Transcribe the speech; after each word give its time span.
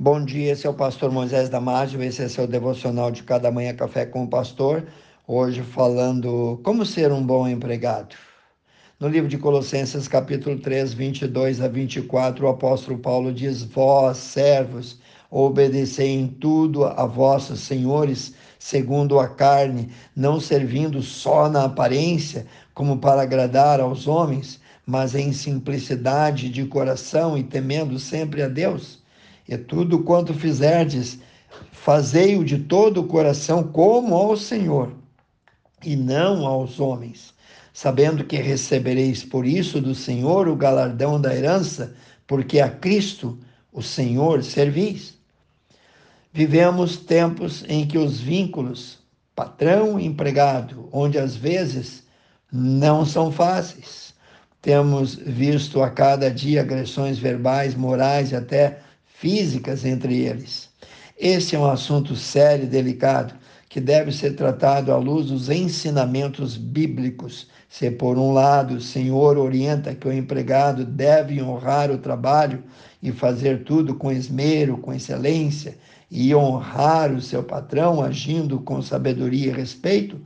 Bom 0.00 0.24
dia, 0.24 0.52
esse 0.52 0.64
é 0.64 0.70
o 0.70 0.74
pastor 0.74 1.10
Moisés 1.10 1.48
Damásio, 1.48 2.00
esse 2.00 2.22
é 2.22 2.28
seu 2.28 2.46
devocional 2.46 3.10
de 3.10 3.24
cada 3.24 3.50
manhã 3.50 3.74
café 3.74 4.06
com 4.06 4.22
o 4.22 4.28
pastor. 4.28 4.86
Hoje 5.26 5.60
falando 5.60 6.60
como 6.62 6.86
ser 6.86 7.10
um 7.10 7.20
bom 7.20 7.48
empregado. 7.48 8.14
No 9.00 9.08
livro 9.08 9.28
de 9.28 9.36
Colossenses, 9.36 10.06
capítulo 10.06 10.56
3, 10.60 10.94
22 10.94 11.60
a 11.60 11.66
24, 11.66 12.46
o 12.46 12.48
apóstolo 12.48 12.96
Paulo 12.96 13.32
diz: 13.34 13.64
Vós, 13.64 14.18
servos, 14.18 15.00
obedecei 15.32 16.10
em 16.10 16.28
tudo 16.28 16.84
a 16.84 17.04
vossos 17.04 17.58
senhores, 17.58 18.34
segundo 18.56 19.18
a 19.18 19.26
carne, 19.26 19.90
não 20.14 20.38
servindo 20.38 21.02
só 21.02 21.48
na 21.48 21.64
aparência, 21.64 22.46
como 22.72 22.98
para 22.98 23.22
agradar 23.22 23.80
aos 23.80 24.06
homens, 24.06 24.60
mas 24.86 25.16
em 25.16 25.32
simplicidade 25.32 26.50
de 26.50 26.64
coração 26.66 27.36
e 27.36 27.42
temendo 27.42 27.98
sempre 27.98 28.42
a 28.42 28.48
Deus 28.48 29.02
e 29.48 29.56
tudo 29.56 30.00
quanto 30.00 30.34
fizerdes, 30.34 31.18
fazei-o 31.72 32.44
de 32.44 32.58
todo 32.58 33.00
o 33.00 33.06
coração 33.06 33.62
como 33.64 34.14
ao 34.14 34.36
Senhor, 34.36 34.92
e 35.82 35.96
não 35.96 36.46
aos 36.46 36.78
homens, 36.78 37.32
sabendo 37.72 38.24
que 38.24 38.36
recebereis 38.36 39.24
por 39.24 39.46
isso 39.46 39.80
do 39.80 39.94
Senhor 39.94 40.48
o 40.48 40.56
galardão 40.56 41.20
da 41.20 41.34
herança, 41.34 41.94
porque 42.26 42.60
a 42.60 42.68
Cristo, 42.68 43.38
o 43.72 43.82
Senhor, 43.82 44.44
servis. 44.44 45.16
Vivemos 46.32 46.98
tempos 46.98 47.64
em 47.68 47.86
que 47.86 47.96
os 47.96 48.20
vínculos 48.20 48.98
patrão 49.34 49.98
e 49.98 50.04
empregado, 50.04 50.88
onde 50.92 51.16
às 51.16 51.34
vezes 51.34 52.02
não 52.52 53.06
são 53.06 53.32
fáceis. 53.32 54.12
Temos 54.60 55.14
visto 55.14 55.80
a 55.80 55.88
cada 55.88 56.28
dia 56.28 56.60
agressões 56.60 57.18
verbais, 57.18 57.74
morais 57.74 58.32
e 58.32 58.36
até 58.36 58.80
físicas 59.20 59.84
entre 59.84 60.16
eles. 60.20 60.68
Esse 61.18 61.56
é 61.56 61.58
um 61.58 61.68
assunto 61.68 62.14
sério 62.14 62.64
e 62.64 62.68
delicado 62.68 63.34
que 63.68 63.80
deve 63.80 64.12
ser 64.12 64.34
tratado 64.34 64.92
à 64.92 64.96
luz 64.96 65.26
dos 65.26 65.50
ensinamentos 65.50 66.56
bíblicos. 66.56 67.48
Se, 67.68 67.90
por 67.90 68.16
um 68.16 68.32
lado, 68.32 68.76
o 68.76 68.80
Senhor 68.80 69.36
orienta 69.36 69.94
que 69.94 70.06
o 70.06 70.12
empregado 70.12 70.84
deve 70.84 71.42
honrar 71.42 71.90
o 71.90 71.98
trabalho 71.98 72.62
e 73.02 73.10
fazer 73.12 73.64
tudo 73.64 73.94
com 73.94 74.10
esmero, 74.10 74.78
com 74.78 74.94
excelência, 74.94 75.76
e 76.10 76.34
honrar 76.34 77.12
o 77.12 77.20
seu 77.20 77.42
patrão 77.42 78.00
agindo 78.00 78.60
com 78.60 78.80
sabedoria 78.80 79.48
e 79.48 79.54
respeito, 79.54 80.18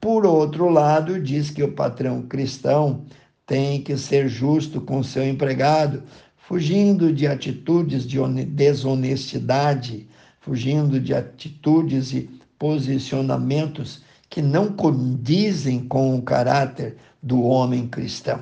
por 0.00 0.26
outro 0.26 0.68
lado, 0.68 1.18
diz 1.18 1.50
que 1.50 1.62
o 1.62 1.72
patrão 1.72 2.22
cristão 2.22 3.06
tem 3.46 3.82
que 3.82 3.96
ser 3.96 4.28
justo 4.28 4.80
com 4.80 5.02
seu 5.02 5.26
empregado, 5.26 6.02
fugindo 6.46 7.10
de 7.10 7.26
atitudes 7.26 8.06
de 8.06 8.18
desonestidade, 8.44 10.06
fugindo 10.40 11.00
de 11.00 11.14
atitudes 11.14 12.12
e 12.12 12.28
posicionamentos 12.58 14.02
que 14.28 14.42
não 14.42 14.70
condizem 14.70 15.80
com 15.80 16.14
o 16.14 16.22
caráter 16.22 16.96
do 17.22 17.42
homem 17.42 17.86
cristão. 17.86 18.40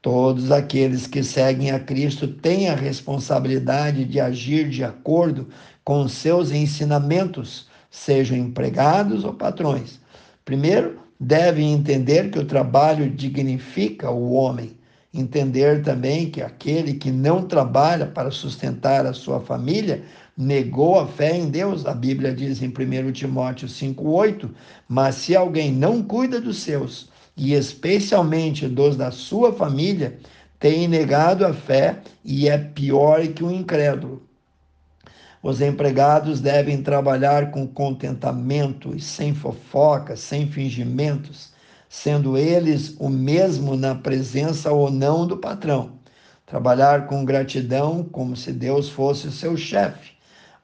Todos 0.00 0.50
aqueles 0.50 1.06
que 1.06 1.22
seguem 1.22 1.70
a 1.70 1.78
Cristo 1.78 2.26
têm 2.26 2.70
a 2.70 2.74
responsabilidade 2.74 4.06
de 4.06 4.18
agir 4.18 4.70
de 4.70 4.82
acordo 4.82 5.48
com 5.84 6.08
seus 6.08 6.52
ensinamentos, 6.52 7.68
sejam 7.90 8.36
empregados 8.36 9.24
ou 9.24 9.34
patrões. 9.34 10.00
Primeiro, 10.42 11.00
devem 11.20 11.72
entender 11.74 12.30
que 12.30 12.38
o 12.38 12.46
trabalho 12.46 13.10
dignifica 13.10 14.10
o 14.10 14.32
homem 14.32 14.74
Entender 15.16 15.80
também 15.84 16.28
que 16.28 16.42
aquele 16.42 16.94
que 16.94 17.12
não 17.12 17.46
trabalha 17.46 18.04
para 18.04 18.32
sustentar 18.32 19.06
a 19.06 19.12
sua 19.12 19.38
família 19.38 20.02
negou 20.36 20.98
a 20.98 21.06
fé 21.06 21.36
em 21.36 21.48
Deus. 21.48 21.86
A 21.86 21.94
Bíblia 21.94 22.34
diz 22.34 22.60
em 22.60 22.66
1 22.66 23.12
Timóteo 23.12 23.68
5,8: 23.68 24.50
Mas 24.88 25.14
se 25.14 25.36
alguém 25.36 25.70
não 25.70 26.02
cuida 26.02 26.40
dos 26.40 26.58
seus, 26.58 27.08
e 27.36 27.54
especialmente 27.54 28.66
dos 28.66 28.96
da 28.96 29.12
sua 29.12 29.52
família, 29.52 30.18
tem 30.58 30.88
negado 30.88 31.46
a 31.46 31.54
fé 31.54 32.00
e 32.24 32.48
é 32.48 32.58
pior 32.58 33.24
que 33.28 33.44
o 33.44 33.46
um 33.46 33.52
incrédulo. 33.52 34.20
Os 35.40 35.60
empregados 35.60 36.40
devem 36.40 36.82
trabalhar 36.82 37.52
com 37.52 37.68
contentamento 37.68 38.96
e 38.96 39.00
sem 39.00 39.32
fofocas, 39.32 40.18
sem 40.18 40.48
fingimentos 40.48 41.53
sendo 41.94 42.36
eles 42.36 42.96
o 42.98 43.08
mesmo 43.08 43.76
na 43.76 43.94
presença 43.94 44.72
ou 44.72 44.90
não 44.90 45.24
do 45.24 45.36
patrão. 45.36 45.92
Trabalhar 46.44 47.06
com 47.06 47.24
gratidão, 47.24 48.02
como 48.02 48.36
se 48.36 48.52
Deus 48.52 48.88
fosse 48.88 49.28
o 49.28 49.32
seu 49.32 49.56
chefe. 49.56 50.10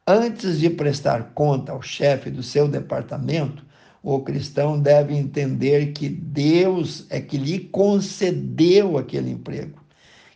Antes 0.05 0.59
de 0.59 0.69
prestar 0.69 1.31
conta 1.33 1.71
ao 1.71 1.81
chefe 1.81 2.31
do 2.31 2.43
seu 2.43 2.67
departamento, 2.67 3.65
o 4.03 4.19
cristão 4.19 4.79
deve 4.79 5.15
entender 5.15 5.93
que 5.93 6.09
Deus 6.09 7.07
é 7.09 7.21
que 7.21 7.39
lhe 7.39 7.61
concedeu 7.61 8.99
aquele 8.99 9.31
emprego, 9.31 9.81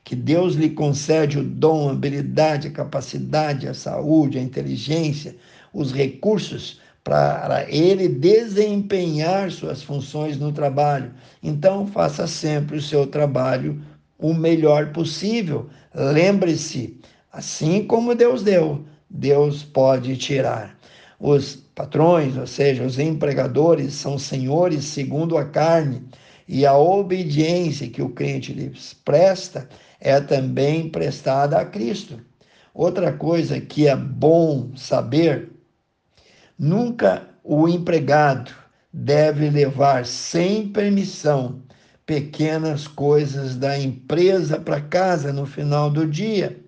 que 0.05 0.15
Deus 0.15 0.55
lhe 0.55 0.71
concede 0.71 1.41
o 1.41 1.45
dom, 1.45 1.89
a 1.89 1.93
habilidade, 1.93 2.69
a 2.69 2.71
capacidade, 2.71 3.67
a 3.67 3.75
saúde, 3.75 4.39
a 4.39 4.43
inteligência, 4.43 5.35
os 5.73 5.93
recursos 5.93 6.81
para 7.05 7.67
ele 7.69 8.09
desempenhar 8.09 9.51
suas 9.51 9.83
funções 9.83 10.39
no 10.39 10.51
trabalho. 10.51 11.13
Então, 11.43 11.87
faça 11.87 12.27
sempre 12.27 12.79
o 12.79 12.83
seu 12.83 13.07
trabalho 13.07 13.81
o 14.19 14.33
melhor 14.33 14.91
possível. 14.91 15.69
Lembre-se, 15.95 16.99
assim 17.31 17.85
como 17.85 18.15
Deus 18.15 18.43
deu, 18.43 18.87
Deus 19.11 19.63
pode 19.63 20.17
tirar. 20.17 20.79
Os 21.21 21.57
patrões, 21.75 22.39
ou 22.39 22.47
seja, 22.47 22.85
os 22.85 22.99
empregadores, 22.99 23.93
são 23.93 24.19
senhores 24.19 24.85
segundo 24.85 25.37
a 25.37 25.45
carne, 25.45 26.03
e 26.49 26.65
a 26.67 26.77
obediência 26.77 27.89
que 27.89 28.03
o 28.03 28.11
crente 28.11 28.53
lhes 28.53 28.95
presta 29.05 29.69
é 30.01 30.21
também 30.21 30.89
prestada 30.89 31.59
a 31.59 31.65
Cristo. 31.65 32.19
Outra 32.75 33.13
coisa 33.13 33.61
que 33.61 33.87
é 33.87 33.97
bom 33.97 34.71
saber 34.75 35.54
Nunca 36.59 37.29
o 37.43 37.67
empregado 37.67 38.53
deve 38.93 39.51
levar 39.51 40.07
sem 40.07 40.69
permissão 40.69 41.61
pequenas 42.07 42.87
coisas 42.87 43.57
da 43.57 43.77
empresa 43.77 44.61
para 44.61 44.81
casa 44.81 45.33
no 45.33 45.47
final 45.47 45.91
do 45.91 46.07
dia, 46.07 46.63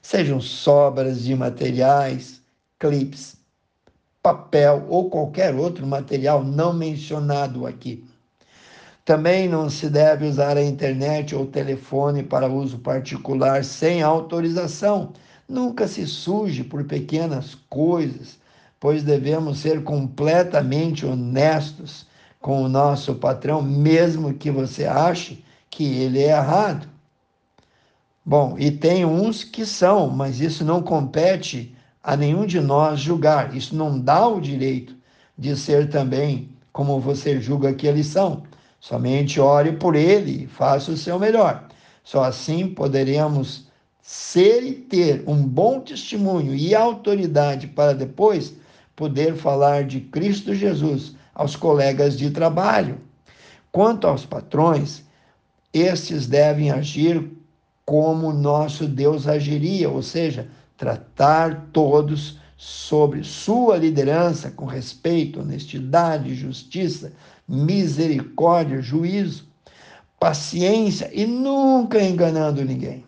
sejam 0.00 0.40
sobras 0.40 1.22
de 1.24 1.34
materiais, 1.34 2.40
clips, 2.78 3.36
papel 4.22 4.86
ou 4.88 5.10
qualquer 5.10 5.54
outro 5.54 5.86
material 5.86 6.42
não 6.42 6.72
mencionado 6.72 7.66
aqui. 7.66 8.02
Também 9.04 9.46
não 9.46 9.68
se 9.68 9.90
deve 9.90 10.26
usar 10.26 10.56
a 10.56 10.64
internet 10.64 11.34
ou 11.34 11.44
telefone 11.44 12.22
para 12.22 12.48
uso 12.48 12.78
particular 12.78 13.64
sem 13.64 14.02
autorização. 14.02 15.12
Nunca 15.46 15.86
se 15.86 16.06
suje 16.06 16.64
por 16.64 16.84
pequenas 16.84 17.54
coisas 17.68 18.39
pois 18.80 19.02
devemos 19.02 19.58
ser 19.58 19.84
completamente 19.84 21.04
honestos 21.04 22.06
com 22.40 22.62
o 22.62 22.68
nosso 22.68 23.14
patrão, 23.14 23.60
mesmo 23.60 24.32
que 24.32 24.50
você 24.50 24.86
ache 24.86 25.44
que 25.68 25.84
ele 25.84 26.20
é 26.20 26.30
errado. 26.30 26.88
Bom, 28.24 28.56
e 28.58 28.70
tem 28.70 29.04
uns 29.04 29.44
que 29.44 29.66
são, 29.66 30.08
mas 30.08 30.40
isso 30.40 30.64
não 30.64 30.82
compete 30.82 31.76
a 32.02 32.16
nenhum 32.16 32.46
de 32.46 32.58
nós 32.58 33.00
julgar. 33.00 33.54
Isso 33.54 33.76
não 33.76 33.98
dá 33.98 34.26
o 34.26 34.40
direito 34.40 34.96
de 35.36 35.54
ser 35.56 35.90
também 35.90 36.48
como 36.72 36.98
você 36.98 37.38
julga 37.40 37.74
que 37.74 37.86
eles 37.86 38.06
são. 38.06 38.42
Somente 38.80 39.38
ore 39.38 39.72
por 39.72 39.94
ele 39.94 40.44
e 40.44 40.46
faça 40.46 40.90
o 40.90 40.96
seu 40.96 41.18
melhor. 41.18 41.68
Só 42.02 42.24
assim 42.24 42.68
poderemos 42.68 43.68
ser 44.00 44.62
e 44.62 44.72
ter 44.72 45.22
um 45.26 45.42
bom 45.42 45.80
testemunho 45.80 46.54
e 46.54 46.74
autoridade 46.74 47.66
para 47.66 47.92
depois 47.92 48.54
poder 49.00 49.34
falar 49.34 49.84
de 49.84 49.98
Cristo 49.98 50.54
Jesus 50.54 51.14
aos 51.34 51.56
colegas 51.56 52.18
de 52.18 52.30
trabalho. 52.30 53.00
Quanto 53.72 54.06
aos 54.06 54.26
patrões, 54.26 55.02
estes 55.72 56.26
devem 56.26 56.70
agir 56.70 57.26
como 57.86 58.30
nosso 58.30 58.86
Deus 58.86 59.26
agiria, 59.26 59.88
ou 59.88 60.02
seja, 60.02 60.48
tratar 60.76 61.68
todos 61.72 62.38
sobre 62.58 63.24
sua 63.24 63.78
liderança 63.78 64.50
com 64.50 64.66
respeito, 64.66 65.40
honestidade, 65.40 66.34
justiça, 66.34 67.10
misericórdia, 67.48 68.82
juízo, 68.82 69.48
paciência 70.18 71.10
e 71.14 71.24
nunca 71.24 72.02
enganando 72.02 72.62
ninguém. 72.62 73.02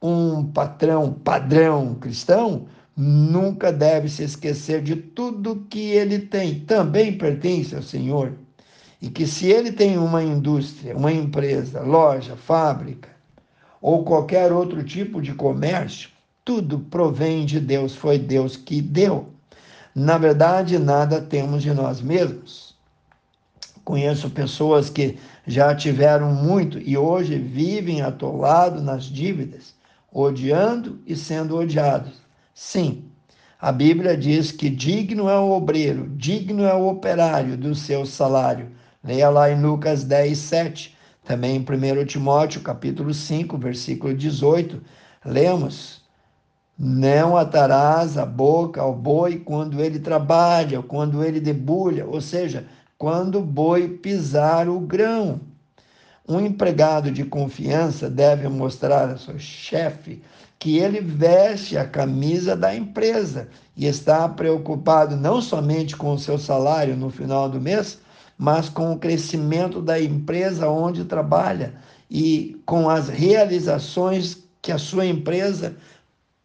Um 0.00 0.44
patrão 0.46 1.12
padrão 1.12 1.96
cristão 1.96 2.68
nunca 2.96 3.70
deve 3.70 4.08
se 4.08 4.22
esquecer 4.22 4.80
de 4.80 4.96
tudo 4.96 5.66
que 5.68 5.90
ele 5.90 6.20
tem, 6.20 6.60
também 6.60 7.18
pertence 7.18 7.76
ao 7.76 7.82
Senhor. 7.82 8.32
E 9.02 9.10
que 9.10 9.26
se 9.26 9.46
ele 9.46 9.70
tem 9.70 9.98
uma 9.98 10.22
indústria, 10.22 10.96
uma 10.96 11.12
empresa, 11.12 11.82
loja, 11.82 12.34
fábrica 12.34 13.10
ou 13.82 14.04
qualquer 14.04 14.50
outro 14.50 14.82
tipo 14.82 15.20
de 15.20 15.34
comércio, 15.34 16.08
tudo 16.42 16.78
provém 16.78 17.44
de 17.44 17.60
Deus, 17.60 17.94
foi 17.94 18.18
Deus 18.18 18.56
que 18.56 18.80
deu. 18.80 19.28
Na 19.94 20.16
verdade, 20.16 20.78
nada 20.78 21.20
temos 21.20 21.62
de 21.62 21.74
nós 21.74 22.00
mesmos. 22.00 22.74
Conheço 23.84 24.30
pessoas 24.30 24.88
que 24.88 25.18
já 25.46 25.74
tiveram 25.74 26.32
muito 26.34 26.78
e 26.78 26.96
hoje 26.96 27.38
vivem 27.38 28.00
atolados 28.00 28.82
nas 28.82 29.04
dívidas, 29.04 29.74
odiando 30.10 30.98
e 31.06 31.14
sendo 31.14 31.56
odiados. 31.56 32.25
Sim, 32.58 33.12
a 33.60 33.70
Bíblia 33.70 34.16
diz 34.16 34.50
que 34.50 34.70
digno 34.70 35.28
é 35.28 35.38
o 35.38 35.50
obreiro, 35.50 36.08
digno 36.16 36.64
é 36.64 36.72
o 36.74 36.88
operário 36.88 37.54
do 37.54 37.74
seu 37.74 38.06
salário. 38.06 38.70
Leia 39.04 39.28
lá 39.28 39.50
em 39.50 39.60
Lucas 39.60 40.04
10, 40.04 40.38
7. 40.38 40.96
Também 41.22 41.56
em 41.56 41.60
1 41.60 42.06
Timóteo, 42.06 42.62
capítulo 42.62 43.12
5, 43.12 43.58
versículo 43.58 44.14
18, 44.14 44.82
lemos: 45.22 46.00
Não 46.78 47.36
atarás 47.36 48.16
a 48.16 48.24
boca 48.24 48.80
ao 48.80 48.94
boi 48.94 49.38
quando 49.38 49.82
ele 49.82 49.98
trabalha, 49.98 50.82
quando 50.82 51.22
ele 51.22 51.40
debulha, 51.40 52.06
ou 52.06 52.22
seja, 52.22 52.66
quando 52.96 53.38
o 53.38 53.44
boi 53.44 53.86
pisar 53.98 54.66
o 54.66 54.80
grão. 54.80 55.42
Um 56.28 56.40
empregado 56.40 57.10
de 57.10 57.24
confiança 57.24 58.10
deve 58.10 58.48
mostrar 58.48 59.10
ao 59.10 59.18
seu 59.18 59.38
chefe 59.38 60.20
que 60.58 60.78
ele 60.78 61.00
veste 61.00 61.78
a 61.78 61.86
camisa 61.86 62.56
da 62.56 62.74
empresa 62.74 63.48
e 63.76 63.86
está 63.86 64.28
preocupado 64.28 65.14
não 65.16 65.40
somente 65.40 65.96
com 65.96 66.12
o 66.12 66.18
seu 66.18 66.38
salário 66.38 66.96
no 66.96 67.10
final 67.10 67.48
do 67.48 67.60
mês, 67.60 68.00
mas 68.36 68.68
com 68.68 68.92
o 68.92 68.98
crescimento 68.98 69.80
da 69.80 70.00
empresa 70.00 70.68
onde 70.68 71.04
trabalha 71.04 71.74
e 72.10 72.60
com 72.66 72.88
as 72.90 73.08
realizações 73.08 74.42
que 74.60 74.72
a 74.72 74.78
sua 74.78 75.06
empresa 75.06 75.76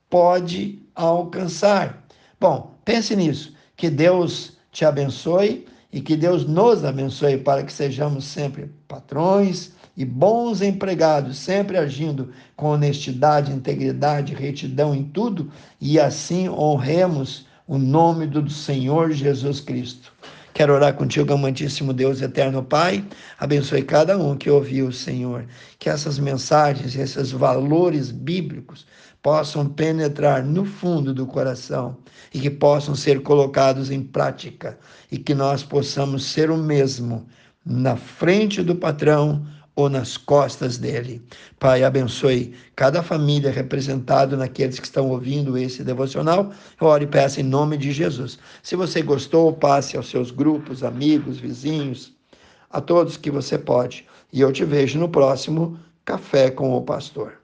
pode 0.09 0.79
alcançar. 0.93 2.03
Bom, 2.39 2.75
pense 2.85 3.15
nisso. 3.15 3.53
Que 3.75 3.89
Deus 3.89 4.53
te 4.71 4.85
abençoe 4.85 5.65
e 5.91 6.01
que 6.01 6.15
Deus 6.15 6.45
nos 6.45 6.85
abençoe 6.85 7.37
para 7.37 7.63
que 7.63 7.73
sejamos 7.73 8.25
sempre 8.25 8.71
patrões 8.87 9.73
e 9.95 10.05
bons 10.05 10.61
empregados, 10.61 11.37
sempre 11.37 11.77
agindo 11.77 12.31
com 12.55 12.67
honestidade, 12.67 13.51
integridade, 13.51 14.33
retidão 14.33 14.95
em 14.95 15.03
tudo 15.03 15.51
e 15.79 15.99
assim 15.99 16.47
honremos 16.47 17.45
o 17.67 17.77
nome 17.77 18.25
do 18.25 18.49
Senhor 18.49 19.11
Jesus 19.11 19.59
Cristo. 19.59 20.13
Quero 20.53 20.73
orar 20.73 20.93
contigo, 20.93 21.33
amantíssimo 21.33 21.93
Deus 21.93 22.21
eterno 22.21 22.61
Pai. 22.61 23.05
Abençoe 23.39 23.83
cada 23.83 24.17
um 24.17 24.35
que 24.35 24.49
ouviu 24.49 24.91
Senhor. 24.91 25.45
Que 25.79 25.89
essas 25.89 26.19
mensagens, 26.19 26.95
esses 26.95 27.31
valores 27.31 28.11
bíblicos 28.11 28.85
possam 29.21 29.67
penetrar 29.67 30.43
no 30.43 30.65
fundo 30.65 31.13
do 31.13 31.25
coração 31.25 31.97
e 32.33 32.39
que 32.39 32.49
possam 32.49 32.95
ser 32.95 33.21
colocados 33.21 33.91
em 33.91 34.01
prática 34.01 34.77
e 35.11 35.17
que 35.17 35.33
nós 35.33 35.63
possamos 35.63 36.25
ser 36.25 36.51
o 36.51 36.57
mesmo 36.57 37.27
na 37.65 37.95
frente 37.95 38.61
do 38.61 38.75
patrão 38.75 39.45
ou 39.81 39.89
nas 39.89 40.17
costas 40.17 40.77
dele. 40.77 41.21
Pai, 41.59 41.83
abençoe 41.83 42.53
cada 42.75 43.01
família 43.01 43.51
representada 43.51 44.37
naqueles 44.37 44.79
que 44.79 44.85
estão 44.85 45.09
ouvindo 45.09 45.57
esse 45.57 45.83
devocional. 45.83 46.51
Eu 46.79 46.87
oro 46.87 47.03
e 47.03 47.07
peço 47.07 47.39
em 47.39 47.43
nome 47.43 47.77
de 47.77 47.91
Jesus. 47.91 48.37
Se 48.61 48.75
você 48.75 49.01
gostou, 49.01 49.51
passe 49.53 49.97
aos 49.97 50.09
seus 50.09 50.31
grupos, 50.31 50.83
amigos, 50.83 51.39
vizinhos, 51.39 52.13
a 52.69 52.79
todos 52.79 53.17
que 53.17 53.31
você 53.31 53.57
pode. 53.57 54.05
E 54.31 54.39
eu 54.39 54.51
te 54.51 54.63
vejo 54.63 54.99
no 54.99 55.09
próximo 55.09 55.79
Café 56.05 56.49
com 56.49 56.73
o 56.73 56.81
Pastor. 56.81 57.40